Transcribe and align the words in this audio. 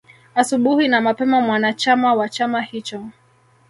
Asubuhi 0.35 0.87
na 0.87 1.01
mapema 1.01 1.41
mwanachama 1.41 2.13
wa 2.13 2.29
chama 2.29 2.61
hicho 2.61 3.05